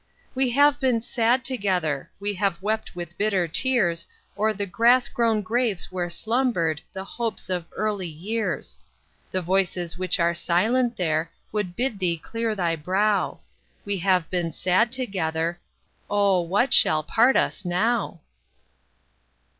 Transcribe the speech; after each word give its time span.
We 0.33 0.49
have 0.49 0.79
been 0.79 0.99
sad 1.03 1.45
together; 1.45 2.09
We 2.19 2.33
have 2.33 2.59
wept 2.63 2.95
with 2.95 3.19
bitter 3.19 3.47
tears 3.47 4.07
O'er 4.35 4.51
the 4.51 4.65
grass 4.65 5.07
grown 5.07 5.43
graves 5.43 5.91
where 5.91 6.09
slumbered 6.09 6.81
The 6.91 7.03
hopes 7.03 7.51
of 7.51 7.67
early 7.73 8.07
years. 8.07 8.79
The 9.31 9.43
voices 9.43 9.99
which 9.99 10.19
are 10.19 10.33
silent 10.33 10.97
there 10.97 11.29
Would 11.51 11.75
bid 11.75 11.99
thee 11.99 12.17
clear 12.17 12.55
thy 12.55 12.75
brow; 12.77 13.41
We 13.85 13.97
have 13.99 14.27
been 14.31 14.51
sad 14.51 14.91
together. 14.91 15.59
Oh, 16.09 16.41
what 16.41 16.73
shall 16.73 17.03
part 17.03 17.37
us 17.37 17.63
now? 17.63 18.21